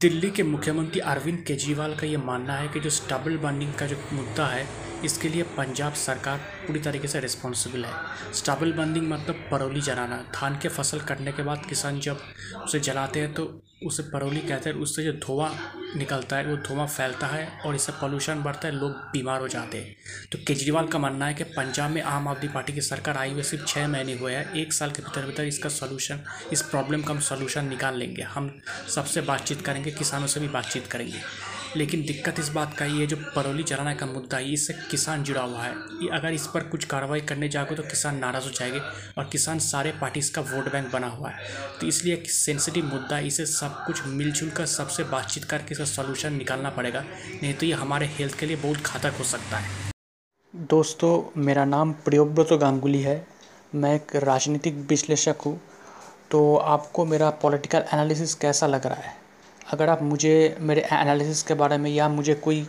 दिल्ली 0.00 0.30
के 0.30 0.42
मुख्यमंत्री 0.42 1.00
अरविंद 1.02 1.38
केजरीवाल 1.46 1.94
का 1.94 2.06
ये 2.06 2.16
मानना 2.16 2.56
है 2.56 2.68
कि 2.68 2.80
जो 2.80 2.90
स्टबल 2.90 3.36
बर्निंग 3.36 3.72
का 3.74 3.86
जो 3.86 3.96
मुद्दा 4.12 4.46
है 4.46 4.66
इसके 5.04 5.28
लिए 5.28 5.42
पंजाब 5.56 5.92
सरकार 5.92 6.38
पूरी 6.66 6.80
तरीके 6.80 7.08
से 7.08 7.20
रिस्पॉन्सिबल 7.20 7.84
है। 7.84 8.32
स्टबल 8.34 8.72
बंदिंग 8.72 9.08
मतलब 9.10 9.48
परोली 9.50 9.80
जलाना। 9.80 10.16
धान 10.34 10.58
के 10.58 10.68
फ़सल 10.68 11.00
कटने 11.00 11.32
के 11.32 11.42
बाद 11.42 11.66
किसान 11.66 12.00
जब 12.00 12.20
उसे 12.64 12.80
जलाते 12.80 13.20
हैं 13.20 13.32
तो 13.34 13.62
उसे 13.86 14.02
परोली 14.02 14.40
कहते 14.40 14.70
हैं 14.70 14.76
उससे 14.76 15.02
जो 15.04 15.12
धुआँ 15.12 15.50
निकलता 15.96 16.36
है, 16.36 16.46
वो 16.46 16.56
धुआँ 16.56 16.86
फैलता 16.86 17.26
है 17.26 17.46
और 17.66 17.74
इससे 17.74 17.92
पोल्यूशन 17.92 18.42
बढ़ता 18.42 18.68
है, 18.68 18.74
लोग 18.74 18.90
बीमार 18.90 19.40
हो 19.40 19.48
जाते 19.48 19.78
हैं। 19.78 19.94
तो 20.32 20.38
केजरीवाल 20.46 20.86
का 20.86 20.98
मानना 20.98 21.26
है 21.26 21.34
कि 21.34 21.44
पंजाब 21.44 21.90
में 21.90 22.02
आम 22.02 22.28
आदमी 22.28 22.48
पार्टी 22.48 22.72
की 22.72 22.80
सरकार 22.80 23.16
आई 23.16 23.32
हुई 23.32 23.42
सिर्फ़ 23.42 23.64
छः 23.66 23.86
महीने 23.88 24.14
हुए 24.14 24.32
हैं। 24.34 24.52
एक 24.54 24.72
साल 24.72 24.90
के 24.90 25.02
भीतर 25.02 25.26
भीतर 25.26 25.44
इसका 25.44 25.68
सोल्यूशन 25.68 26.20
इस 26.52 26.62
प्रॉब्लम 26.62 27.02
का 27.02 27.14
हम 27.14 27.20
सोल्यूशन 27.20 27.68
निकाल 27.68 27.98
लेंगे। 27.98 28.22
हम 28.22 28.58
सबसे 28.94 29.20
बातचीत 29.20 29.60
करेंगे, 29.60 29.90
किसानों 29.90 30.26
से 30.26 30.40
भी 30.40 30.48
बातचीत 30.48 30.86
करेंगे। 30.86 31.20
लेकिन 31.76 32.02
दिक्कत 32.02 32.38
इस 32.38 32.48
बात 32.48 32.74
का 32.74 32.84
ही 32.84 33.00
है, 33.00 33.06
जो 33.06 33.16
परोली 33.16 33.62
जलाने 33.62 33.94
का 33.94 34.06
मुद्दा 34.06 34.36
है, 34.36 34.52
इससे 34.52 34.72
किसान 34.90 35.22
जुड़ा 35.22 35.42
हुआ 35.42 35.62
है। 35.62 35.72
ये 35.72 36.08
अगर 36.08 36.32
इस 36.32 36.46
पर 36.46 36.60
कुछ 36.60 36.84
कार्रवाई 36.84 37.20
करने 37.20 37.48
जाओगे 37.48 37.74
तो 37.74 37.82
किसान 37.82 38.18
नाराज़ 38.18 38.44
हो 38.44 38.50
जाएँगे 38.50 38.78
और 39.18 39.28
किसान 39.32 39.58
सारे 39.58 39.92
पार्टीज़ 39.92 40.32
का 40.32 40.40
वोट 40.40 40.72
बैंक 40.72 40.92
बना 40.92 41.06
हुआ 41.06 41.30
है। 41.30 41.36
तो 41.80 41.86
इसलिए 41.86 42.14
एक 42.14 42.30
सेंसिटिव 42.30 42.84
मुद्दा, 42.84 43.18
इसे 43.18 43.46
सब 43.46 43.84
कुछ 43.86 44.06
मिलजुल 44.06 44.50
कर 44.50 44.66
सबसे 44.66 45.04
बातचीत 45.04 45.44
करके 45.44 45.72
इसका 45.72 45.84
सोल्यूशन 45.84 46.32
निकालना 46.32 46.70
पड़ेगा। 46.70 47.04
नहीं 47.42 47.54
तो 47.54 47.66
ये 47.66 47.72
हमारे 47.72 48.06
हेल्थ 48.06 48.38
के 48.38 48.46
लिए 48.46 48.56
बहुत 48.56 48.76
घातक 48.76 49.14
हो 49.18 49.24
सकता 49.24 49.56
है। 49.56 49.68
दोस्तों, 50.56 51.40
मेरा 51.42 51.64
नाम 51.64 51.92
प्रियोव्रत 51.92 52.52
गांगुली 52.52 53.02
है। 53.02 53.26
मैं 53.74 53.94
एक 53.94 54.16
राजनीतिक 54.16 54.74
विश्लेषक 54.74 55.36
हूँ। 55.46 55.60
तो 56.30 56.56
आपको 56.56 57.04
मेरा 57.04 57.30
पॉलिटिकल 57.30 57.78
एनालिसिस 57.78 58.34
कैसा 58.34 58.66
लग 58.66 58.86
रहा 58.86 58.94
है? 58.94 59.16
अगर 59.72 59.88
आप 59.88 60.02
मुझे, 60.02 60.56
मेरे 60.60 60.80
एनालिसिस 60.80 61.42
के 61.42 61.54
बारे 61.54 61.78
में 61.78 61.90
या 61.90 62.08
मुझे 62.08 62.34
कोई 62.34 62.68